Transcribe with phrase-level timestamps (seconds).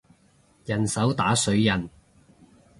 [0.65, 1.87] 人手打水印